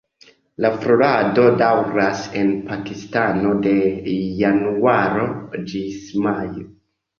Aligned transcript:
La 0.65 0.69
florado 0.85 1.43
daŭras 1.59 2.23
en 2.41 2.49
Pakistano 2.71 3.53
de 3.69 3.75
januaro 4.43 5.31
ĝis 5.77 6.03
majo. 6.27 6.69